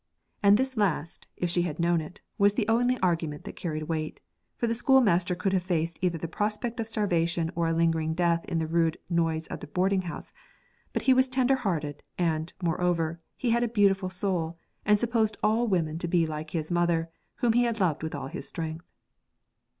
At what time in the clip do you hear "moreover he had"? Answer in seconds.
12.63-13.63